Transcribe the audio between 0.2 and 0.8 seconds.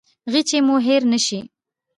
غیچي مو